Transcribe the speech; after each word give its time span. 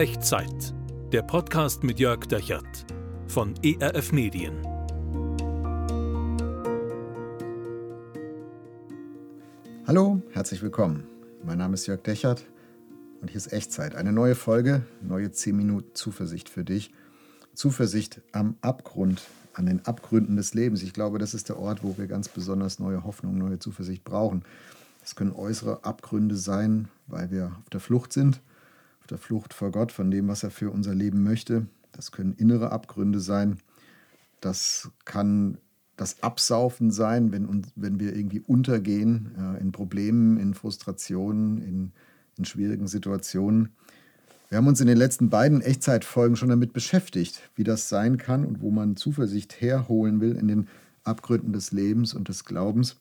Echtzeit. 0.00 0.72
Der 1.12 1.20
Podcast 1.20 1.84
mit 1.84 2.00
Jörg 2.00 2.24
Dechert 2.24 2.86
von 3.26 3.52
ERF 3.62 4.12
Medien. 4.12 4.66
Hallo, 9.86 10.22
herzlich 10.30 10.62
willkommen. 10.62 11.06
Mein 11.44 11.58
Name 11.58 11.74
ist 11.74 11.86
Jörg 11.86 12.00
Dechert 12.00 12.46
und 13.20 13.28
hier 13.28 13.36
ist 13.36 13.52
Echtzeit. 13.52 13.94
Eine 13.94 14.10
neue 14.10 14.34
Folge, 14.34 14.86
neue 15.02 15.32
10 15.32 15.54
Minuten 15.54 15.94
Zuversicht 15.94 16.48
für 16.48 16.64
dich. 16.64 16.94
Zuversicht 17.52 18.22
am 18.32 18.56
Abgrund, 18.62 19.20
an 19.52 19.66
den 19.66 19.84
Abgründen 19.84 20.36
des 20.36 20.54
Lebens. 20.54 20.82
Ich 20.82 20.94
glaube, 20.94 21.18
das 21.18 21.34
ist 21.34 21.50
der 21.50 21.58
Ort, 21.58 21.84
wo 21.84 21.98
wir 21.98 22.06
ganz 22.06 22.30
besonders 22.30 22.78
neue 22.78 23.04
Hoffnung, 23.04 23.36
neue 23.36 23.58
Zuversicht 23.58 24.02
brauchen. 24.02 24.46
Es 25.04 25.14
können 25.14 25.32
äußere 25.32 25.84
Abgründe 25.84 26.36
sein, 26.36 26.88
weil 27.06 27.30
wir 27.30 27.52
auf 27.60 27.68
der 27.68 27.80
Flucht 27.80 28.14
sind, 28.14 28.40
der 29.10 29.18
Flucht 29.18 29.54
vor 29.54 29.70
Gott, 29.70 29.92
von 29.92 30.10
dem, 30.10 30.28
was 30.28 30.42
er 30.42 30.50
für 30.50 30.70
unser 30.70 30.94
Leben 30.94 31.22
möchte. 31.22 31.66
Das 31.92 32.12
können 32.12 32.34
innere 32.34 32.72
Abgründe 32.72 33.20
sein. 33.20 33.58
Das 34.40 34.90
kann 35.04 35.58
das 35.96 36.22
Absaufen 36.22 36.90
sein, 36.90 37.30
wenn, 37.30 37.66
wenn 37.76 38.00
wir 38.00 38.16
irgendwie 38.16 38.40
untergehen 38.40 39.32
äh, 39.38 39.60
in 39.60 39.70
Problemen, 39.70 40.38
in 40.38 40.54
Frustrationen, 40.54 41.58
in, 41.58 41.92
in 42.38 42.44
schwierigen 42.46 42.86
Situationen. 42.86 43.70
Wir 44.48 44.58
haben 44.58 44.66
uns 44.66 44.80
in 44.80 44.86
den 44.86 44.96
letzten 44.96 45.28
beiden 45.28 45.60
Echtzeitfolgen 45.60 46.36
schon 46.36 46.48
damit 46.48 46.72
beschäftigt, 46.72 47.42
wie 47.54 47.64
das 47.64 47.88
sein 47.88 48.16
kann 48.16 48.44
und 48.44 48.62
wo 48.62 48.70
man 48.70 48.96
Zuversicht 48.96 49.60
herholen 49.60 50.20
will 50.20 50.36
in 50.36 50.48
den 50.48 50.68
Abgründen 51.04 51.52
des 51.52 51.70
Lebens 51.70 52.14
und 52.14 52.28
des 52.28 52.44
Glaubens. 52.44 52.96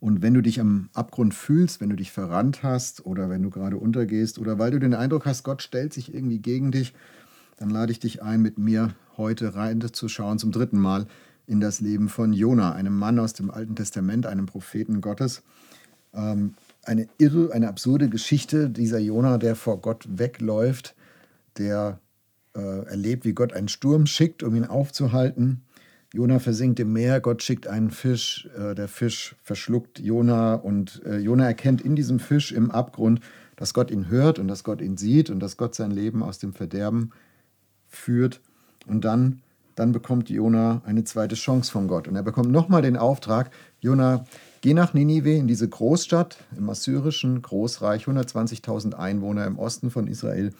Und 0.00 0.22
wenn 0.22 0.34
du 0.34 0.42
dich 0.42 0.60
am 0.60 0.90
Abgrund 0.92 1.34
fühlst, 1.34 1.80
wenn 1.80 1.88
du 1.88 1.96
dich 1.96 2.12
verrannt 2.12 2.62
hast 2.62 3.06
oder 3.06 3.30
wenn 3.30 3.42
du 3.42 3.50
gerade 3.50 3.78
untergehst 3.78 4.38
oder 4.38 4.58
weil 4.58 4.70
du 4.70 4.78
den 4.78 4.94
Eindruck 4.94 5.24
hast, 5.24 5.44
Gott 5.44 5.62
stellt 5.62 5.94
sich 5.94 6.12
irgendwie 6.12 6.38
gegen 6.38 6.72
dich, 6.72 6.94
dann 7.56 7.70
lade 7.70 7.92
ich 7.92 8.00
dich 8.00 8.22
ein, 8.22 8.42
mit 8.42 8.58
mir 8.58 8.94
heute 9.16 9.54
reinzuschauen, 9.54 10.38
zum 10.38 10.52
dritten 10.52 10.78
Mal 10.78 11.06
in 11.46 11.60
das 11.60 11.80
Leben 11.80 12.08
von 12.08 12.32
Jona, 12.32 12.72
einem 12.72 12.98
Mann 12.98 13.18
aus 13.18 13.32
dem 13.32 13.50
Alten 13.50 13.76
Testament, 13.76 14.26
einem 14.26 14.46
Propheten 14.46 15.00
Gottes. 15.00 15.42
Ähm, 16.12 16.54
eine 16.84 17.08
irre, 17.18 17.52
eine 17.52 17.68
absurde 17.68 18.08
Geschichte 18.08 18.70
dieser 18.70 18.98
Jona, 18.98 19.38
der 19.38 19.56
vor 19.56 19.80
Gott 19.80 20.06
wegläuft, 20.08 20.94
der 21.56 21.98
äh, 22.54 22.84
erlebt, 22.86 23.24
wie 23.24 23.32
Gott 23.32 23.52
einen 23.52 23.68
Sturm 23.68 24.06
schickt, 24.06 24.42
um 24.42 24.54
ihn 24.54 24.64
aufzuhalten. 24.64 25.62
Jona 26.14 26.38
versinkt 26.38 26.78
im 26.78 26.92
Meer, 26.92 27.20
Gott 27.20 27.42
schickt 27.42 27.66
einen 27.66 27.90
Fisch, 27.90 28.48
äh, 28.56 28.76
der 28.76 28.86
Fisch 28.86 29.34
verschluckt 29.42 29.98
Jona 29.98 30.54
und 30.54 31.02
äh, 31.04 31.18
Jona 31.18 31.44
erkennt 31.44 31.80
in 31.80 31.96
diesem 31.96 32.20
Fisch 32.20 32.52
im 32.52 32.70
Abgrund, 32.70 33.20
dass 33.56 33.74
Gott 33.74 33.90
ihn 33.90 34.08
hört 34.08 34.38
und 34.38 34.46
dass 34.46 34.62
Gott 34.62 34.80
ihn 34.80 34.96
sieht 34.96 35.28
und 35.28 35.40
dass 35.40 35.56
Gott 35.56 35.74
sein 35.74 35.90
Leben 35.90 36.22
aus 36.22 36.38
dem 36.38 36.52
Verderben 36.52 37.10
führt. 37.88 38.40
Und 38.86 39.04
dann, 39.04 39.40
dann 39.74 39.90
bekommt 39.90 40.30
Jona 40.30 40.82
eine 40.86 41.02
zweite 41.02 41.34
Chance 41.34 41.72
von 41.72 41.88
Gott. 41.88 42.06
Und 42.06 42.14
er 42.14 42.22
bekommt 42.22 42.52
nochmal 42.52 42.82
den 42.82 42.96
Auftrag, 42.96 43.50
Jona, 43.80 44.24
Geh 44.60 44.72
nach 44.72 44.94
Ninive, 44.94 45.32
in 45.32 45.48
diese 45.48 45.68
Großstadt 45.68 46.38
im 46.56 46.70
assyrischen 46.70 47.42
Großreich, 47.42 48.06
120.000 48.06 48.94
Einwohner 48.94 49.46
im 49.46 49.58
Osten 49.58 49.90
von 49.90 50.06
Israel. 50.06 50.54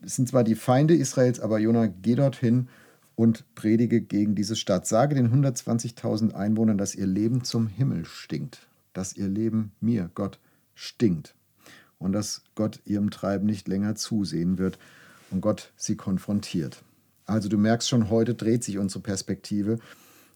Es 0.00 0.16
sind 0.16 0.28
zwar 0.28 0.44
die 0.44 0.54
Feinde 0.54 0.94
Israels, 0.94 1.38
aber 1.38 1.58
Jona, 1.58 1.88
geh 1.88 2.14
dorthin 2.14 2.68
und 3.16 3.44
predige 3.54 4.00
gegen 4.00 4.34
diese 4.34 4.56
Stadt. 4.56 4.86
Sage 4.86 5.14
den 5.14 5.32
120.000 5.32 6.32
Einwohnern, 6.34 6.78
dass 6.78 6.94
ihr 6.94 7.06
Leben 7.06 7.44
zum 7.44 7.66
Himmel 7.66 8.04
stinkt, 8.04 8.66
dass 8.92 9.16
ihr 9.16 9.28
Leben 9.28 9.72
mir, 9.80 10.10
Gott, 10.14 10.38
stinkt 10.74 11.34
und 11.98 12.12
dass 12.12 12.42
Gott 12.54 12.80
ihrem 12.84 13.10
Treiben 13.10 13.46
nicht 13.46 13.68
länger 13.68 13.94
zusehen 13.94 14.58
wird 14.58 14.78
und 15.30 15.40
Gott 15.40 15.72
sie 15.76 15.96
konfrontiert. 15.96 16.82
Also 17.26 17.48
du 17.48 17.56
merkst 17.56 17.88
schon, 17.88 18.10
heute 18.10 18.34
dreht 18.34 18.64
sich 18.64 18.78
unsere 18.78 19.00
Perspektive. 19.00 19.78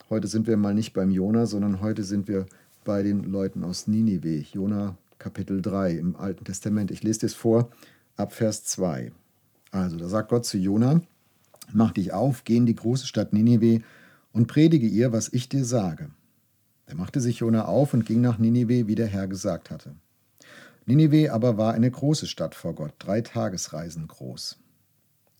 Heute 0.08 0.28
sind 0.28 0.46
wir 0.46 0.56
mal 0.56 0.74
nicht 0.74 0.92
beim 0.92 1.10
Jona, 1.10 1.46
sondern 1.46 1.80
heute 1.80 2.04
sind 2.04 2.28
wir 2.28 2.46
bei 2.84 3.02
den 3.02 3.24
Leuten 3.24 3.64
aus 3.64 3.88
Ninive. 3.88 4.44
Jona 4.52 4.96
Kapitel 5.18 5.60
3 5.60 5.92
im 5.92 6.16
Alten 6.16 6.44
Testament. 6.44 6.90
Ich 6.90 7.02
lese 7.02 7.20
das 7.20 7.34
vor 7.34 7.70
ab 8.16 8.32
Vers 8.32 8.64
2. 8.64 9.10
Also, 9.72 9.96
da 9.96 10.08
sagt 10.08 10.30
Gott 10.30 10.46
zu 10.46 10.58
Jona: 10.58 11.02
Mach 11.72 11.92
dich 11.92 12.12
auf, 12.12 12.44
geh 12.44 12.56
in 12.56 12.66
die 12.66 12.74
große 12.74 13.06
Stadt 13.06 13.32
Ninive 13.32 13.82
und 14.32 14.46
predige 14.46 14.86
ihr, 14.86 15.12
was 15.12 15.32
ich 15.32 15.48
dir 15.48 15.64
sage. 15.64 16.10
Da 16.86 16.94
machte 16.94 17.20
sich 17.20 17.40
Jona 17.40 17.64
auf 17.64 17.94
und 17.94 18.06
ging 18.06 18.20
nach 18.20 18.38
Ninive, 18.38 18.86
wie 18.86 18.94
der 18.94 19.08
Herr 19.08 19.26
gesagt 19.26 19.70
hatte. 19.70 19.94
Ninive 20.84 21.32
aber 21.32 21.58
war 21.58 21.74
eine 21.74 21.90
große 21.90 22.26
Stadt 22.26 22.54
vor 22.54 22.74
Gott, 22.74 22.94
drei 22.98 23.20
Tagesreisen 23.20 24.06
groß. 24.06 24.58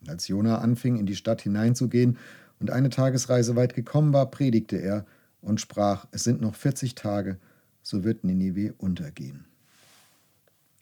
Und 0.01 0.11
als 0.11 0.27
Jona 0.27 0.59
anfing, 0.59 0.97
in 0.97 1.07
die 1.07 1.15
Stadt 1.15 1.41
hineinzugehen 1.41 2.19
und 2.59 2.71
eine 2.71 2.91
Tagesreise 2.91 3.55
weit 3.55 3.75
gekommen 3.75 4.13
war, 4.13 4.31
predigte 4.31 4.77
er, 4.77 5.07
und 5.41 5.61
sprach, 5.61 6.07
es 6.11 6.25
sind 6.25 6.41
noch 6.41 6.57
40 6.57 6.97
Tage, 6.97 7.39
so 7.83 8.03
wird 8.03 8.25
Ninive 8.25 8.75
untergehen. 8.79 9.45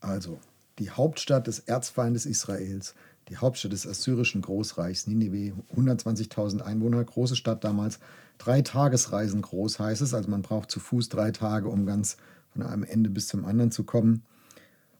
Also, 0.00 0.40
die 0.78 0.90
Hauptstadt 0.90 1.46
des 1.46 1.58
Erzfeindes 1.58 2.24
Israels, 2.24 2.94
die 3.28 3.36
Hauptstadt 3.36 3.72
des 3.72 3.86
assyrischen 3.86 4.42
Großreichs, 4.42 5.06
Ninive, 5.06 5.54
120.000 5.76 6.60
Einwohner, 6.60 7.02
große 7.02 7.36
Stadt 7.36 7.64
damals, 7.64 7.98
drei 8.38 8.62
Tagesreisen 8.62 9.42
groß 9.42 9.78
heißt 9.78 10.02
es, 10.02 10.14
also 10.14 10.30
man 10.30 10.42
braucht 10.42 10.70
zu 10.70 10.80
Fuß 10.80 11.08
drei 11.08 11.30
Tage, 11.30 11.68
um 11.68 11.86
ganz 11.86 12.16
von 12.50 12.62
einem 12.62 12.84
Ende 12.84 13.10
bis 13.10 13.28
zum 13.28 13.44
anderen 13.44 13.70
zu 13.70 13.84
kommen. 13.84 14.22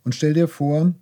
Und 0.04 0.14
stell 0.14 0.34
dir 0.34 0.48
vor, 0.48 0.94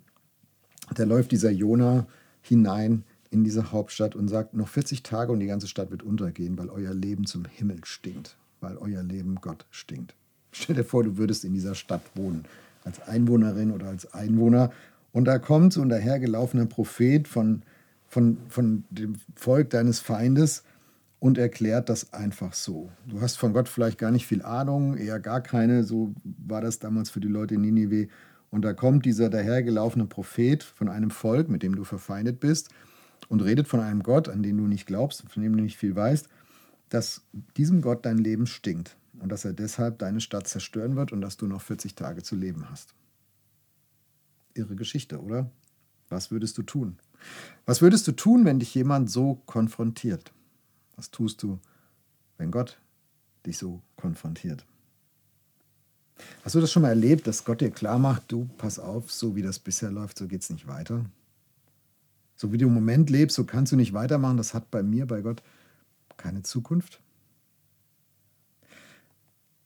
da 0.95 1.03
läuft 1.03 1.31
dieser 1.31 1.51
Jona 1.51 2.07
hinein 2.41 3.03
in 3.31 3.43
diese 3.43 3.71
Hauptstadt 3.71 4.15
und 4.15 4.27
sagt, 4.27 4.53
noch 4.53 4.67
40 4.67 5.03
Tage 5.03 5.31
und 5.31 5.39
die 5.39 5.47
ganze 5.47 5.67
Stadt 5.67 5.91
wird 5.91 6.03
untergehen, 6.03 6.57
weil 6.57 6.69
euer 6.69 6.93
Leben 6.93 7.25
zum 7.25 7.45
Himmel 7.45 7.79
stinkt 7.83 8.37
weil 8.63 8.77
euer 8.77 9.03
Leben 9.03 9.35
Gott 9.35 9.65
stinkt. 9.69 10.15
Stell 10.51 10.75
dir 10.75 10.83
vor, 10.83 11.03
du 11.03 11.17
würdest 11.17 11.45
in 11.45 11.53
dieser 11.53 11.75
Stadt 11.75 12.01
wohnen, 12.15 12.45
als 12.83 13.01
Einwohnerin 13.01 13.71
oder 13.71 13.87
als 13.87 14.11
Einwohner. 14.13 14.71
Und 15.13 15.25
da 15.25 15.39
kommt 15.39 15.71
so 15.71 15.81
ein 15.81 15.87
dahergelaufener 15.87 16.65
Prophet 16.65 17.27
von, 17.27 17.61
von, 18.07 18.37
von 18.49 18.83
dem 18.89 19.15
Volk 19.35 19.69
deines 19.69 20.01
Feindes 20.01 20.63
und 21.19 21.37
erklärt 21.37 21.87
das 21.87 22.11
einfach 22.11 22.51
so. 22.51 22.91
Du 23.07 23.21
hast 23.21 23.37
von 23.37 23.53
Gott 23.53 23.69
vielleicht 23.69 23.97
gar 23.97 24.11
nicht 24.11 24.27
viel 24.27 24.41
Ahnung, 24.41 24.97
eher 24.97 25.21
gar 25.21 25.39
keine, 25.39 25.85
so 25.85 26.13
war 26.23 26.59
das 26.59 26.79
damals 26.79 27.09
für 27.09 27.21
die 27.21 27.29
Leute 27.29 27.55
in 27.55 27.61
Ninive. 27.61 28.09
Und 28.49 28.65
da 28.65 28.73
kommt 28.73 29.05
dieser 29.05 29.29
dahergelaufene 29.29 30.05
Prophet 30.07 30.63
von 30.63 30.89
einem 30.89 31.11
Volk, 31.11 31.47
mit 31.47 31.63
dem 31.63 31.75
du 31.75 31.85
verfeindet 31.85 32.41
bist, 32.41 32.69
und 33.29 33.41
redet 33.41 33.69
von 33.69 33.79
einem 33.79 34.03
Gott, 34.03 34.27
an 34.27 34.43
den 34.43 34.57
du 34.57 34.67
nicht 34.67 34.85
glaubst, 34.85 35.23
von 35.29 35.41
dem 35.41 35.55
du 35.55 35.63
nicht 35.63 35.77
viel 35.77 35.95
weißt 35.95 36.27
dass 36.93 37.23
diesem 37.57 37.81
Gott 37.81 38.05
dein 38.05 38.19
Leben 38.19 38.45
stinkt 38.45 38.95
und 39.19 39.31
dass 39.31 39.45
er 39.45 39.53
deshalb 39.53 39.97
deine 39.97 40.21
Stadt 40.21 40.47
zerstören 40.47 40.95
wird 40.95 41.11
und 41.11 41.21
dass 41.21 41.37
du 41.37 41.47
noch 41.47 41.61
40 41.61 41.95
Tage 41.95 42.21
zu 42.21 42.35
leben 42.35 42.69
hast. 42.69 42.93
Irre 44.53 44.75
Geschichte, 44.75 45.21
oder? 45.21 45.49
Was 46.09 46.31
würdest 46.31 46.57
du 46.57 46.63
tun? 46.63 46.97
Was 47.65 47.81
würdest 47.81 48.07
du 48.07 48.11
tun, 48.11 48.45
wenn 48.45 48.59
dich 48.59 48.73
jemand 48.75 49.09
so 49.09 49.35
konfrontiert? 49.45 50.31
Was 50.95 51.11
tust 51.11 51.41
du, 51.41 51.59
wenn 52.37 52.51
Gott 52.51 52.79
dich 53.45 53.57
so 53.57 53.81
konfrontiert? 53.95 54.65
Hast 56.43 56.55
du 56.55 56.61
das 56.61 56.71
schon 56.71 56.83
mal 56.83 56.89
erlebt, 56.89 57.25
dass 57.25 57.43
Gott 57.43 57.61
dir 57.61 57.71
klar 57.71 57.97
macht, 57.97 58.31
du 58.31 58.49
pass 58.57 58.79
auf, 58.79 59.11
so 59.11 59.35
wie 59.35 59.41
das 59.41 59.59
bisher 59.59 59.91
läuft, 59.91 60.17
so 60.19 60.27
geht 60.27 60.41
es 60.41 60.49
nicht 60.49 60.67
weiter? 60.67 61.05
So 62.35 62.51
wie 62.51 62.57
du 62.57 62.67
im 62.67 62.73
Moment 62.73 63.09
lebst, 63.09 63.35
so 63.35 63.45
kannst 63.45 63.71
du 63.71 63.75
nicht 63.75 63.93
weitermachen. 63.93 64.37
Das 64.37 64.53
hat 64.53 64.69
bei 64.69 64.83
mir, 64.83 65.05
bei 65.07 65.21
Gott 65.21 65.41
keine 66.17 66.43
Zukunft? 66.43 67.01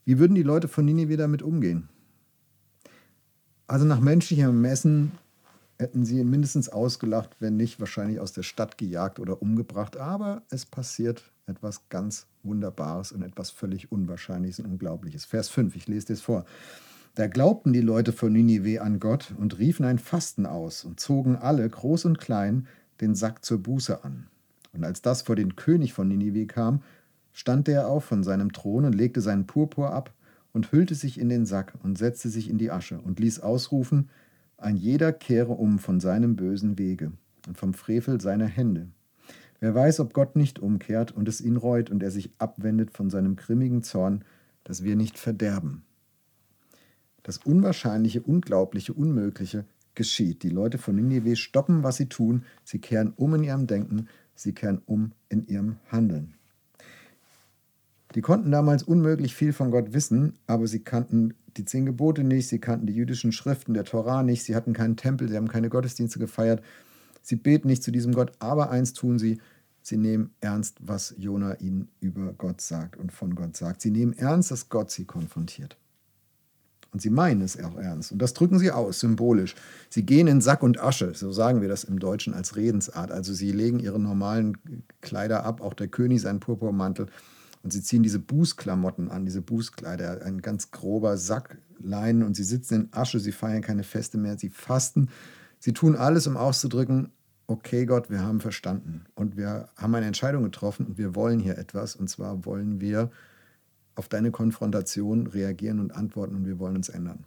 Wie 0.06 0.19
würden 0.19 0.36
die 0.36 0.44
Leute 0.44 0.68
von 0.68 0.86
Ninive 0.86 1.18
damit 1.18 1.42
umgehen? 1.42 1.90
Also 3.67 3.85
nach 3.85 4.00
menschlichem 4.00 4.45
Ermessen 4.45 5.11
hätten 5.78 6.05
sie 6.05 6.19
ihn 6.19 6.29
mindestens 6.29 6.69
ausgelacht, 6.69 7.36
wenn 7.39 7.57
nicht 7.57 7.80
wahrscheinlich 7.80 8.19
aus 8.19 8.31
der 8.31 8.44
Stadt 8.44 8.77
gejagt 8.77 9.19
oder 9.19 9.42
umgebracht. 9.42 9.97
Aber 9.97 10.42
es 10.50 10.65
passiert 10.65 11.31
etwas 11.45 11.89
ganz 11.89 12.27
Wunderbares 12.44 13.12
und 13.12 13.24
etwas 13.24 13.51
völlig 13.51 13.92
Unwahrscheinliches 13.92 14.59
und 14.59 14.71
Unglaubliches. 14.71 15.25
Vers 15.25 15.50
5, 15.50 15.75
ich 15.75 15.88
lese 15.88 16.07
das 16.07 16.21
vor. 16.21 16.45
Da 17.15 17.27
glaubten 17.27 17.74
die 17.74 17.81
Leute 17.81 18.13
von 18.13 18.31
Ninive 18.31 18.81
an 18.81 19.00
Gott 19.00 19.33
und 19.38 19.57
riefen 19.57 19.86
ein 19.86 20.00
Fasten 20.00 20.45
aus 20.45 20.86
und 20.86 21.00
zogen 21.00 21.36
alle, 21.36 21.68
groß 21.68 22.06
und 22.06 22.19
klein, 22.19 22.68
den 23.01 23.15
Sack 23.15 23.44
zur 23.44 23.62
Buße 23.62 24.03
an. 24.03 24.27
Und 24.74 24.83
als 24.83 25.01
das 25.01 25.24
vor 25.24 25.36
den 25.36 25.56
König 25.56 25.94
von 25.94 26.07
Ninive 26.07 26.45
kam, 26.45 26.83
stand 27.33 27.68
der 27.68 27.88
auf 27.88 28.06
von 28.06 28.24
seinem 28.24 28.51
Thron 28.53 28.86
und 28.86 28.94
legte 28.94 29.21
seinen 29.21 29.45
Purpur 29.45 29.92
ab 29.92 30.13
und 30.57 30.71
hüllte 30.71 30.95
sich 30.95 31.19
in 31.19 31.30
den 31.30 31.45
Sack 31.45 31.75
und 31.83 32.00
setzte 32.00 32.30
sich 32.30 32.50
in 32.50 32.57
die 32.57 32.71
Asche 32.71 33.00
und 33.00 33.19
ließ 33.19 33.42
ausrufen, 33.42 34.09
ein 34.57 34.75
jeder 34.75 35.13
kehre 35.13 35.51
um 35.51 35.77
von 35.77 36.00
seinem 36.00 36.36
bösen 36.36 36.80
Wege 36.80 37.12
und 37.48 37.59
vom 37.59 37.75
Frevel 37.75 38.19
seiner 38.19 38.48
Hände. 38.48 38.88
Wer 39.59 39.75
weiß, 39.75 40.00
ob 40.00 40.13
Gott 40.13 40.36
nicht 40.36 40.57
umkehrt 40.57 41.12
und 41.12 41.27
es 41.27 41.42
ihn 41.42 41.57
reut 41.57 41.92
und 41.92 42.01
er 42.01 42.09
sich 42.09 42.31
abwendet 42.39 42.89
von 42.89 43.12
seinem 43.12 43.36
grimmigen 43.36 43.83
Zorn, 43.83 44.24
dass 44.63 44.83
wir 44.83 44.95
nicht 44.95 45.19
verderben. 45.19 45.83
Das 47.21 47.38
Unwahrscheinliche, 47.38 48.24
Unglaubliche, 48.24 48.94
Unmögliche 48.94 49.63
geschieht. 49.94 50.42
Die 50.42 50.50
Leute 50.50 50.80
von 50.80 50.95
Ninive 50.95 51.36
stoppen, 51.36 51.83
was 51.83 51.98
sie 51.98 52.09
tun. 52.09 52.45
Sie 52.63 52.80
kehren 52.80 53.13
um 53.15 53.36
in 53.36 53.44
ihrem 53.44 53.68
Denken. 53.68 54.07
Sie 54.33 54.54
kehren 54.54 54.81
um 54.88 55.12
in 55.30 55.45
ihrem 55.45 55.75
Handeln. 55.92 56.33
Die 58.18 58.24
konnten 58.24 58.50
damals 58.50 58.81
unmöglich 58.81 59.36
viel 59.36 59.54
von 59.54 59.69
Gott 59.69 59.94
wissen, 59.94 60.34
aber 60.48 60.66
sie 60.66 60.80
kannten 60.80 61.36
die 61.56 61.66
zehn 61.66 61.86
Gebote 61.86 62.24
nicht, 62.24 62.48
sie 62.48 62.58
kannten 62.58 62.88
die 62.88 62.96
jüdischen 62.96 63.31
Schriften 63.31 63.75
der 63.75 63.84
Torah 63.84 64.24
nicht, 64.24 64.42
sie 64.44 64.56
hatten 64.56 64.74
keinen 64.74 64.98
Tempel, 64.98 65.30
sie 65.30 65.38
haben 65.38 65.48
keine 65.48 65.69
Gottesdienste 65.69 66.18
gefeiert, 66.18 66.64
sie 67.22 67.36
beten 67.36 67.68
nicht 67.68 67.84
zu 67.84 67.92
diesem 67.92 68.16
Gott, 68.16 68.31
aber 68.40 68.72
eins 68.72 68.94
tun 68.94 69.19
sie, 69.19 69.40
sie 69.84 69.98
nehmen 69.98 70.31
ernst, 70.42 70.80
was 70.81 71.14
Jona 71.19 71.60
ihnen 71.60 71.90
über 72.00 72.34
Gott 72.34 72.60
sagt 72.60 72.98
und 72.98 73.12
von 73.12 73.36
Gott 73.36 73.56
sagt. 73.56 73.81
Sie 73.84 73.92
nehmen 73.92 74.14
ernst, 74.14 74.50
dass 74.50 74.69
Gott 74.69 74.90
sie 74.90 75.06
konfrontiert. 75.06 75.78
Und 76.92 77.04
sie 77.04 77.12
meinen 77.12 77.42
es 77.42 77.64
auch 77.64 77.78
ernst. 77.78 78.12
Und 78.12 78.19
das 78.19 78.34
drücken 78.34 78.58
sie 78.58 78.72
aus, 78.72 79.00
symbolisch. 79.00 79.54
Sie 79.92 80.08
gehen 80.08 80.25
in 80.25 80.42
Sack 80.42 80.64
und 80.64 80.81
Asche, 80.81 81.14
so 81.14 81.31
sagen 81.31 81.62
wir 81.62 81.68
das 81.68 81.84
im 81.84 82.00
Deutschen 82.00 82.34
als 82.34 82.56
Redensart. 82.56 83.12
Also 83.12 83.36
sie 83.36 83.52
legen 83.52 83.80
ihre 83.80 84.00
normalen 84.00 84.58
Kleider 85.02 85.46
ab, 85.46 85.62
auch 85.62 85.75
der 85.75 85.88
König 85.88 86.19
seinen 86.22 86.40
Purpurmantel. 86.40 87.06
Und 87.68 87.74
sie 87.74 87.84
ziehen 87.84 88.02
diese 88.02 88.19
Bußklamotten 88.19 89.12
an, 89.12 89.25
diese 89.25 89.42
Bußkleider, 89.42 90.22
ein 90.22 90.42
ganz 90.42 90.72
grober 90.72 91.18
Sack 91.18 91.58
Leinen. 91.80 92.24
Und 92.24 92.34
sie 92.34 92.46
sitzen 92.46 92.74
in 92.75 92.94
Asche, 92.94 93.19
sie 93.19 93.34
feiern 93.34 93.62
keine 93.62 93.84
Feste 93.84 94.18
mehr, 94.18 94.38
sie 94.38 94.48
fasten. 94.48 95.10
Sie 95.60 95.74
tun 95.74 95.98
alles, 95.98 96.28
um 96.28 96.38
auszudrücken, 96.38 97.12
okay 97.46 97.86
Gott, 97.86 98.10
wir 98.10 98.22
haben 98.22 98.40
verstanden. 98.40 99.04
Und 99.16 99.36
wir 99.36 99.68
haben 99.75 99.94
eine 99.94 100.06
Entscheidung 100.06 100.44
getroffen 100.44 100.86
und 100.86 100.98
wir 100.98 101.14
wollen 101.14 101.42
hier 101.42 101.58
etwas. 101.58 101.98
Und 101.98 102.10
zwar 102.10 102.46
wollen 102.46 102.80
wir 102.80 103.12
auf 103.96 104.08
deine 104.08 104.31
Konfrontation 104.31 105.28
reagieren 105.28 105.81
und 105.81 105.94
antworten 105.94 106.36
und 106.36 106.46
wir 106.46 106.60
wollen 106.60 106.78
uns 106.78 106.88
ändern. 106.88 107.25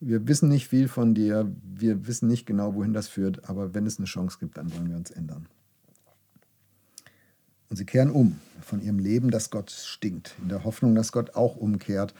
Wir 0.00 0.28
wissen 0.28 0.50
nicht 0.50 0.68
viel 0.68 0.86
von 0.86 1.14
dir, 1.14 1.50
wir 1.64 2.06
wissen 2.06 2.28
nicht 2.28 2.44
genau, 2.44 2.74
wohin 2.74 2.92
das 2.92 3.08
führt, 3.08 3.48
aber 3.48 3.72
wenn 3.72 3.86
es 3.86 3.96
eine 3.96 4.06
Chance 4.06 4.36
gibt, 4.38 4.58
dann 4.58 4.70
wollen 4.74 4.90
wir 4.90 4.98
uns 4.98 5.10
ändern. 5.10 5.48
Und 7.70 7.76
sie 7.76 7.86
kehren 7.86 8.10
um 8.10 8.40
von 8.60 8.82
ihrem 8.82 8.98
Leben, 8.98 9.30
das 9.30 9.50
Gott 9.50 9.70
stinkt, 9.70 10.34
in 10.42 10.48
der 10.48 10.64
Hoffnung, 10.64 10.94
dass 10.94 11.12
Gott 11.12 11.36
auch 11.36 11.56
umkehrt 11.56 12.14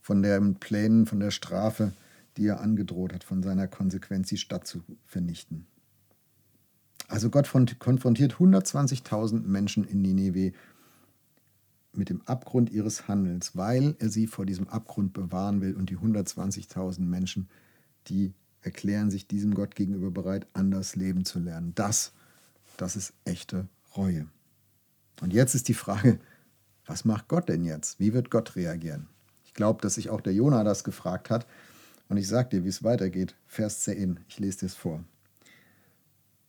von 0.00 0.22
den 0.22 0.56
Plänen, 0.56 1.06
von 1.06 1.20
der 1.20 1.30
Strafe, 1.30 1.92
die 2.38 2.46
er 2.46 2.60
angedroht 2.60 3.12
hat, 3.12 3.22
von 3.22 3.42
seiner 3.42 3.68
Konsequenz, 3.68 4.28
die 4.28 4.38
Stadt 4.38 4.66
zu 4.66 4.82
vernichten. 5.04 5.66
Also 7.06 7.28
Gott 7.30 7.50
konfrontiert 7.78 8.34
120.000 8.34 9.42
Menschen 9.42 9.84
in 9.84 10.02
Nineveh 10.02 10.52
mit 11.92 12.08
dem 12.08 12.22
Abgrund 12.22 12.70
ihres 12.70 13.08
Handelns, 13.08 13.56
weil 13.56 13.94
er 13.98 14.08
sie 14.08 14.26
vor 14.26 14.46
diesem 14.46 14.68
Abgrund 14.68 15.12
bewahren 15.12 15.60
will. 15.60 15.74
Und 15.74 15.90
die 15.90 15.98
120.000 15.98 17.00
Menschen, 17.00 17.48
die 18.06 18.32
erklären 18.62 19.10
sich 19.10 19.26
diesem 19.26 19.54
Gott 19.54 19.74
gegenüber 19.74 20.10
bereit, 20.10 20.46
anders 20.54 20.96
leben 20.96 21.24
zu 21.24 21.38
lernen. 21.40 21.72
Das, 21.74 22.12
das 22.76 22.96
ist 22.96 23.12
echte 23.24 23.68
Reue. 23.96 24.26
Und 25.20 25.32
jetzt 25.32 25.54
ist 25.54 25.68
die 25.68 25.74
Frage, 25.74 26.18
was 26.86 27.04
macht 27.04 27.28
Gott 27.28 27.48
denn 27.48 27.64
jetzt? 27.64 28.00
Wie 28.00 28.12
wird 28.12 28.30
Gott 28.30 28.56
reagieren? 28.56 29.08
Ich 29.44 29.54
glaube, 29.54 29.80
dass 29.82 29.94
sich 29.94 30.10
auch 30.10 30.20
der 30.20 30.32
Jonah 30.34 30.64
das 30.64 30.84
gefragt 30.84 31.30
hat. 31.30 31.46
Und 32.08 32.16
ich 32.16 32.28
sage 32.28 32.48
dir, 32.48 32.64
wie 32.64 32.68
es 32.68 32.84
weitergeht. 32.84 33.34
Vers 33.46 33.80
10, 33.80 34.20
ich 34.28 34.38
lese 34.38 34.60
dir 34.60 34.66
es 34.66 34.74
vor. 34.74 35.04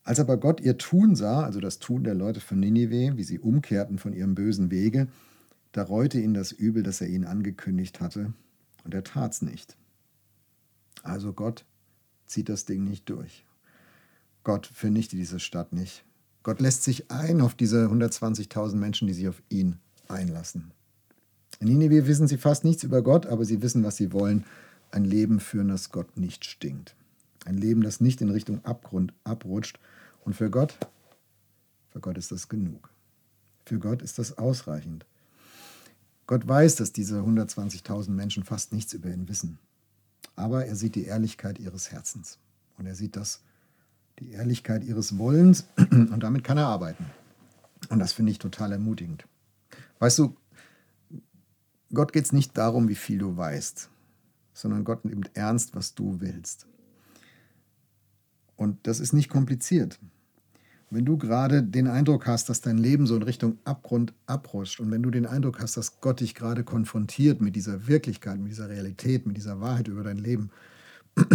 Als 0.04 0.20
aber 0.20 0.38
Gott 0.38 0.62
ihr 0.62 0.78
Tun 0.78 1.16
sah, 1.16 1.44
also 1.44 1.60
das 1.60 1.80
Tun 1.80 2.04
der 2.04 2.16
Leute 2.16 2.40
von 2.40 2.60
Ninive, 2.60 3.18
wie 3.18 3.24
sie 3.24 3.40
umkehrten 3.40 4.00
von 4.00 4.14
ihrem 4.14 4.34
bösen 4.34 4.72
Wege, 4.72 5.08
da 5.72 5.84
reute 5.84 6.20
ihn 6.20 6.34
das 6.34 6.52
Übel, 6.52 6.82
das 6.84 7.02
er 7.02 7.08
ihnen 7.08 7.26
angekündigt 7.26 8.02
hatte, 8.02 8.34
und 8.84 8.94
er 8.94 9.04
tat's 9.04 9.42
nicht. 9.42 9.78
Also 11.04 11.34
Gott 11.34 11.66
zieht 12.26 12.50
das 12.50 12.66
Ding 12.66 12.86
nicht 12.86 13.10
durch. 13.10 13.46
Gott 14.44 14.66
vernichtet 14.66 15.20
diese 15.20 15.40
Stadt 15.40 15.74
nicht. 15.74 16.04
Gott 16.50 16.62
lässt 16.62 16.82
sich 16.82 17.12
ein 17.12 17.42
auf 17.42 17.54
diese 17.54 17.86
120.000 17.86 18.76
Menschen, 18.76 19.06
die 19.08 19.14
sich 19.14 19.28
auf 19.28 19.40
ihn 19.50 19.78
einlassen. 20.08 20.72
In 21.60 21.68
Nineveh 21.68 22.08
wissen 22.08 22.28
sie 22.28 22.40
fast 22.40 22.64
nichts 22.64 22.82
über 22.82 23.04
Gott, 23.04 23.28
aber 23.28 23.46
sie 23.46 23.62
wissen, 23.62 23.84
was 23.84 23.98
sie 23.98 24.14
wollen. 24.14 24.46
Ein 24.90 25.06
Leben 25.06 25.40
führen, 25.42 25.68
das 25.68 25.92
Gott 25.92 26.18
nicht 26.18 26.46
stinkt. 26.46 26.96
Ein 27.46 27.56
Leben, 27.56 27.84
das 27.84 28.02
nicht 28.02 28.20
in 28.22 28.32
Richtung 28.32 28.66
Abgrund 28.66 29.14
abrutscht. 29.24 29.80
Und 30.26 30.34
für 30.34 30.50
Gott, 30.50 30.76
für 31.92 32.00
Gott 32.00 32.18
ist 32.18 32.32
das 32.32 32.50
genug. 32.50 32.90
Für 33.68 33.78
Gott 33.78 34.02
ist 34.02 34.18
das 34.18 34.40
ausreichend. 34.40 35.06
Gott 36.26 36.48
weiß, 36.48 36.78
dass 36.78 36.92
diese 36.92 37.20
120.000 37.20 38.10
Menschen 38.10 38.44
fast 38.44 38.74
nichts 38.74 38.94
über 38.94 39.10
ihn 39.12 39.30
wissen. 39.30 39.60
Aber 40.36 40.66
er 40.66 40.76
sieht 40.76 40.96
die 40.96 41.06
Ehrlichkeit 41.06 41.60
ihres 41.60 41.92
Herzens. 41.92 42.40
Und 42.80 42.88
er 42.88 42.96
sieht 42.96 43.16
das, 43.16 43.44
die 44.20 44.32
Ehrlichkeit 44.32 44.84
ihres 44.84 45.18
Wollens 45.18 45.68
und 45.92 46.20
damit 46.20 46.44
kann 46.44 46.58
er 46.58 46.68
arbeiten. 46.68 47.06
Und 47.90 48.00
das 48.00 48.14
finde 48.14 48.32
ich 48.32 48.40
total 48.40 48.72
ermutigend. 48.72 49.26
Weißt 50.00 50.20
du, 50.20 50.36
Gott 51.94 52.14
geht 52.14 52.26
es 52.26 52.34
nicht 52.34 52.58
darum, 52.58 52.88
wie 52.88 52.96
viel 52.96 53.18
du 53.18 53.36
weißt, 53.36 53.90
sondern 54.54 54.84
Gott 54.84 55.06
nimmt 55.06 55.32
ernst, 55.34 55.76
was 55.76 55.96
du 55.96 56.20
willst. 56.20 56.68
Und 58.56 58.86
das 58.88 59.00
ist 59.00 59.14
nicht 59.14 59.30
kompliziert. 59.30 60.00
Wenn 60.92 61.06
du 61.06 61.18
gerade 61.18 61.64
den 61.64 61.88
Eindruck 61.88 62.26
hast, 62.26 62.50
dass 62.50 62.62
dein 62.62 62.78
Leben 62.78 63.06
so 63.06 63.16
in 63.16 63.22
Richtung 63.22 63.60
Abgrund 63.64 64.14
abrutscht 64.26 64.80
und 64.80 64.90
wenn 64.92 65.04
du 65.04 65.12
den 65.12 65.28
Eindruck 65.28 65.62
hast, 65.62 65.78
dass 65.78 66.02
Gott 66.02 66.20
dich 66.20 66.34
gerade 66.34 66.64
konfrontiert 66.64 67.42
mit 67.42 67.56
dieser 67.56 67.88
Wirklichkeit, 67.88 68.40
mit 68.40 68.52
dieser 68.52 68.70
Realität, 68.70 69.28
mit 69.28 69.38
dieser 69.38 69.62
Wahrheit 69.62 69.88
über 69.88 70.04
dein 70.04 70.18
Leben, 70.18 70.50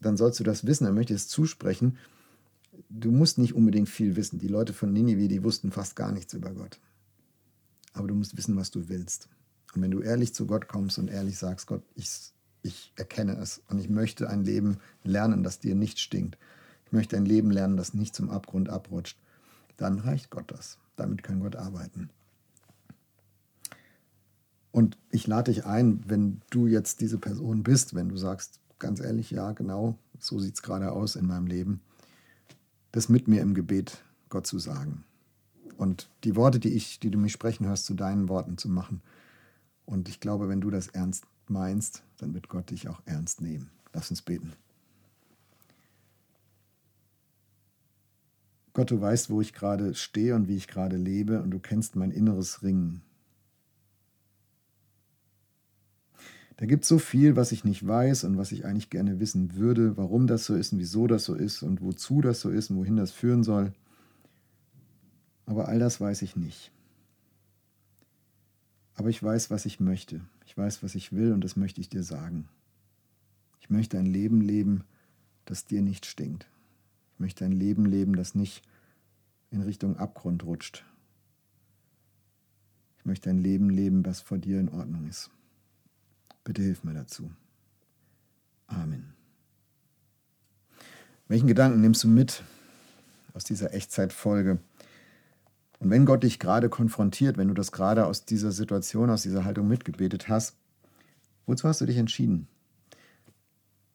dann 0.00 0.16
sollst 0.16 0.40
du 0.40 0.44
das 0.44 0.66
wissen, 0.66 0.84
er 0.84 0.92
möchte 0.92 1.14
es 1.14 1.26
zusprechen. 1.26 1.96
Du 2.90 3.10
musst 3.10 3.38
nicht 3.38 3.54
unbedingt 3.54 3.88
viel 3.88 4.16
wissen. 4.16 4.38
Die 4.38 4.48
Leute 4.48 4.72
von 4.72 4.92
Ninive, 4.92 5.28
die 5.28 5.44
wussten 5.44 5.70
fast 5.70 5.94
gar 5.94 6.12
nichts 6.12 6.32
über 6.32 6.50
Gott. 6.52 6.80
Aber 7.92 8.08
du 8.08 8.14
musst 8.14 8.36
wissen, 8.36 8.56
was 8.56 8.70
du 8.70 8.88
willst. 8.88 9.28
Und 9.74 9.82
wenn 9.82 9.90
du 9.90 10.00
ehrlich 10.00 10.34
zu 10.34 10.46
Gott 10.46 10.68
kommst 10.68 10.98
und 10.98 11.08
ehrlich 11.08 11.36
sagst, 11.36 11.66
Gott, 11.66 11.82
ich, 11.94 12.32
ich 12.62 12.92
erkenne 12.96 13.36
es 13.36 13.60
und 13.68 13.78
ich 13.78 13.90
möchte 13.90 14.30
ein 14.30 14.44
Leben 14.44 14.78
lernen, 15.04 15.42
das 15.42 15.58
dir 15.58 15.74
nicht 15.74 15.98
stinkt, 15.98 16.38
ich 16.86 16.92
möchte 16.92 17.16
ein 17.16 17.26
Leben 17.26 17.50
lernen, 17.50 17.76
das 17.76 17.92
nicht 17.92 18.14
zum 18.14 18.30
Abgrund 18.30 18.70
abrutscht, 18.70 19.18
dann 19.76 19.98
reicht 19.98 20.30
Gott 20.30 20.50
das. 20.50 20.78
Damit 20.96 21.22
kann 21.22 21.40
Gott 21.40 21.56
arbeiten. 21.56 22.08
Und 24.72 24.96
ich 25.10 25.26
lade 25.26 25.52
dich 25.52 25.66
ein, 25.66 26.02
wenn 26.06 26.40
du 26.50 26.66
jetzt 26.66 27.00
diese 27.00 27.18
Person 27.18 27.62
bist, 27.62 27.94
wenn 27.94 28.08
du 28.08 28.16
sagst, 28.16 28.60
ganz 28.78 29.00
ehrlich, 29.00 29.30
ja, 29.30 29.52
genau, 29.52 29.98
so 30.18 30.38
sieht 30.38 30.54
es 30.54 30.62
gerade 30.62 30.92
aus 30.92 31.16
in 31.16 31.26
meinem 31.26 31.46
Leben, 31.46 31.80
das 32.92 33.08
mit 33.08 33.28
mir 33.28 33.42
im 33.42 33.54
Gebet 33.54 34.02
Gott 34.28 34.46
zu 34.46 34.58
sagen. 34.58 35.04
Und 35.76 36.10
die 36.24 36.36
Worte, 36.36 36.58
die, 36.58 36.74
ich, 36.74 36.98
die 36.98 37.10
du 37.10 37.18
mich 37.18 37.32
sprechen 37.32 37.66
hörst, 37.66 37.86
zu 37.86 37.94
deinen 37.94 38.28
Worten 38.28 38.58
zu 38.58 38.68
machen. 38.68 39.00
Und 39.84 40.08
ich 40.08 40.20
glaube, 40.20 40.48
wenn 40.48 40.60
du 40.60 40.70
das 40.70 40.88
ernst 40.88 41.24
meinst, 41.46 42.02
dann 42.18 42.34
wird 42.34 42.48
Gott 42.48 42.70
dich 42.70 42.88
auch 42.88 43.00
ernst 43.04 43.40
nehmen. 43.40 43.70
Lass 43.92 44.10
uns 44.10 44.22
beten. 44.22 44.52
Gott, 48.72 48.90
du 48.90 49.00
weißt, 49.00 49.30
wo 49.30 49.40
ich 49.40 49.54
gerade 49.54 49.94
stehe 49.94 50.34
und 50.34 50.46
wie 50.46 50.56
ich 50.56 50.68
gerade 50.68 50.96
lebe 50.96 51.42
und 51.42 51.50
du 51.50 51.58
kennst 51.58 51.96
mein 51.96 52.10
inneres 52.10 52.62
Ringen. 52.62 53.02
Da 56.58 56.66
gibt 56.66 56.82
es 56.82 56.88
so 56.88 56.98
viel, 56.98 57.36
was 57.36 57.52
ich 57.52 57.64
nicht 57.64 57.86
weiß 57.86 58.24
und 58.24 58.36
was 58.36 58.50
ich 58.50 58.64
eigentlich 58.64 58.90
gerne 58.90 59.20
wissen 59.20 59.54
würde, 59.54 59.96
warum 59.96 60.26
das 60.26 60.44
so 60.44 60.56
ist 60.56 60.72
und 60.72 60.80
wieso 60.80 61.06
das 61.06 61.24
so 61.24 61.34
ist 61.36 61.62
und 61.62 61.80
wozu 61.82 62.20
das 62.20 62.40
so 62.40 62.50
ist 62.50 62.70
und 62.70 62.78
wohin 62.78 62.96
das 62.96 63.12
führen 63.12 63.44
soll. 63.44 63.72
Aber 65.46 65.68
all 65.68 65.78
das 65.78 66.00
weiß 66.00 66.20
ich 66.22 66.34
nicht. 66.34 66.72
Aber 68.94 69.08
ich 69.08 69.22
weiß, 69.22 69.50
was 69.50 69.66
ich 69.66 69.78
möchte. 69.78 70.20
Ich 70.46 70.58
weiß, 70.58 70.82
was 70.82 70.96
ich 70.96 71.12
will 71.12 71.32
und 71.32 71.44
das 71.44 71.54
möchte 71.54 71.80
ich 71.80 71.90
dir 71.90 72.02
sagen. 72.02 72.48
Ich 73.60 73.70
möchte 73.70 73.96
ein 73.96 74.06
Leben 74.06 74.40
leben, 74.40 74.82
das 75.44 75.64
dir 75.64 75.80
nicht 75.80 76.06
stinkt. 76.06 76.48
Ich 77.14 77.20
möchte 77.20 77.44
ein 77.44 77.52
Leben 77.52 77.84
leben, 77.86 78.16
das 78.16 78.34
nicht 78.34 78.64
in 79.52 79.62
Richtung 79.62 79.96
Abgrund 79.96 80.42
rutscht. 80.42 80.84
Ich 82.98 83.04
möchte 83.04 83.30
ein 83.30 83.38
Leben 83.38 83.70
leben, 83.70 84.04
was 84.04 84.20
vor 84.20 84.38
dir 84.38 84.58
in 84.58 84.70
Ordnung 84.70 85.06
ist. 85.06 85.30
Bitte 86.48 86.62
hilf 86.62 86.82
mir 86.82 86.94
dazu. 86.94 87.30
Amen. 88.68 89.12
Welchen 91.26 91.46
Gedanken 91.46 91.82
nimmst 91.82 92.04
du 92.04 92.08
mit 92.08 92.42
aus 93.34 93.44
dieser 93.44 93.74
Echtzeitfolge? 93.74 94.58
Und 95.78 95.90
wenn 95.90 96.06
Gott 96.06 96.22
dich 96.22 96.38
gerade 96.38 96.70
konfrontiert, 96.70 97.36
wenn 97.36 97.48
du 97.48 97.54
das 97.54 97.70
gerade 97.70 98.06
aus 98.06 98.24
dieser 98.24 98.50
Situation, 98.50 99.10
aus 99.10 99.24
dieser 99.24 99.44
Haltung 99.44 99.68
mitgebetet 99.68 100.30
hast, 100.30 100.56
wozu 101.44 101.68
hast 101.68 101.82
du 101.82 101.84
dich 101.84 101.98
entschieden? 101.98 102.48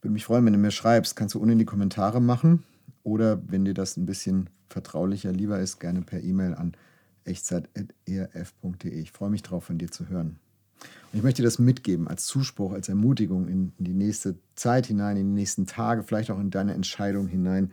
Würde 0.03 0.13
mich 0.13 0.25
freuen, 0.25 0.45
wenn 0.45 0.53
du 0.53 0.59
mir 0.59 0.69
schreibst. 0.69 1.15
Kannst 1.15 1.33
du 1.33 1.39
unten 1.39 1.53
in 1.53 1.57
die 1.57 1.65
Kommentare 1.65 2.21
machen. 2.21 2.63
Oder 3.01 3.41
wenn 3.49 3.65
dir 3.65 3.73
das 3.73 3.97
ein 3.97 4.05
bisschen 4.05 4.51
vertraulicher 4.69 5.31
lieber 5.31 5.57
ist, 5.57 5.79
gerne 5.79 6.03
per 6.03 6.21
E-Mail 6.21 6.53
an 6.53 6.77
echtzeit.erf.de. 7.23 8.91
Ich 8.91 9.11
freue 9.11 9.31
mich 9.31 9.41
drauf, 9.41 9.63
von 9.63 9.79
dir 9.79 9.89
zu 9.89 10.07
hören. 10.07 10.39
Ich 11.13 11.21
möchte 11.21 11.43
das 11.43 11.59
mitgeben 11.59 12.07
als 12.07 12.25
Zuspruch, 12.25 12.73
als 12.73 12.89
Ermutigung 12.89 13.47
in, 13.47 13.71
in 13.77 13.85
die 13.85 13.93
nächste 13.93 14.35
Zeit 14.55 14.87
hinein, 14.87 15.15
in 15.15 15.27
die 15.27 15.41
nächsten 15.41 15.67
Tage, 15.67 16.01
vielleicht 16.01 16.31
auch 16.31 16.39
in 16.39 16.49
deine 16.49 16.73
Entscheidung 16.73 17.27
hinein. 17.27 17.71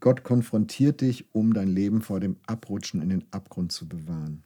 Gott 0.00 0.24
konfrontiert 0.24 1.02
dich, 1.02 1.26
um 1.32 1.52
dein 1.52 1.68
Leben 1.68 2.00
vor 2.00 2.20
dem 2.20 2.36
Abrutschen 2.46 3.02
in 3.02 3.10
den 3.10 3.24
Abgrund 3.32 3.70
zu 3.70 3.86
bewahren. 3.86 4.42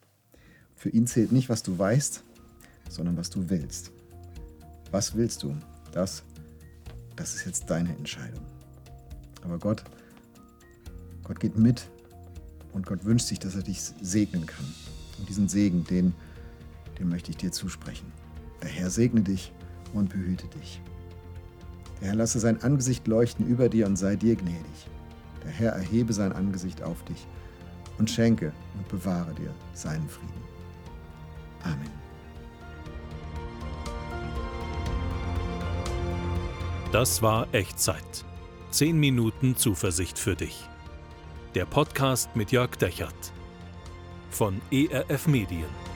Für 0.75 0.89
ihn 0.89 1.07
zählt 1.07 1.31
nicht, 1.31 1.49
was 1.49 1.63
du 1.63 1.79
weißt, 1.79 2.25
sondern 2.91 3.17
was 3.17 3.31
du 3.31 3.49
willst. 3.49 3.93
Was 4.91 5.15
willst 5.15 5.45
du? 5.45 5.57
Das, 5.93 6.25
das 7.15 7.37
ist 7.37 7.47
jetzt 7.47 7.71
deine 7.71 7.97
Entscheidung. 7.97 8.45
Aber 9.43 9.59
Gott, 9.59 9.85
Gott 11.23 11.39
geht 11.39 11.57
mit 11.57 11.89
und 12.73 12.85
Gott 12.85 13.05
wünscht 13.05 13.27
sich, 13.27 13.39
dass 13.39 13.55
er 13.55 13.63
dich 13.63 13.81
segnen 13.81 14.45
kann. 14.45 14.67
Und 15.21 15.29
diesen 15.29 15.49
Segen, 15.49 15.85
den 15.85 16.15
den 16.99 17.09
möchte 17.09 17.31
ich 17.31 17.37
dir 17.37 17.53
zusprechen. 17.53 18.13
Der 18.63 18.71
Herr 18.71 18.91
segne 18.91 19.21
dich 19.21 19.53
und 19.93 20.09
behüte 20.09 20.47
dich. 20.49 20.81
Der 22.01 22.09
Herr 22.09 22.17
lasse 22.17 22.41
sein 22.41 22.63
Angesicht 22.63 23.07
leuchten 23.07 23.47
über 23.47 23.69
dir 23.69 23.87
und 23.87 23.97
sei 23.97 24.17
dir 24.17 24.37
gnädig. 24.37 24.89
Der 25.45 25.51
Herr 25.51 25.73
erhebe 25.73 26.13
sein 26.13 26.33
Angesicht 26.33 26.83
auf 26.83 27.03
dich 27.05 27.27
und 27.99 28.11
schenke 28.11 28.53
und 28.77 28.89
bewahre 28.89 29.35
dir 29.35 29.55
seinen 29.75 30.09
Frieden. 30.09 30.45
Amen. 31.63 31.91
Das 36.93 37.23
war 37.23 37.47
Echtzeit. 37.53 38.25
Zehn 38.71 38.99
Minuten 38.99 39.57
Zuversicht 39.57 40.19
für 40.19 40.37
dich. 40.37 40.69
Der 41.55 41.65
Podcast 41.65 42.35
mit 42.37 42.53
Jörg 42.53 42.77
Dechert 42.77 43.33
von 44.31 44.61
ERF 44.71 45.27
Medien. 45.27 45.96